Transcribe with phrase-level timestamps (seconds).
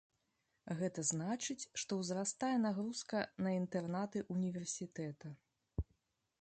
[0.79, 3.17] Гэта значыць, што ўзрастае нагрузка
[3.47, 5.27] на інтэрнаты ўніверсітэта.